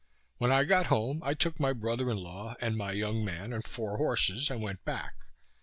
[0.39, 3.63] When I got home, I took my brother in law, and my young man, and
[3.63, 5.13] four horses, and went back.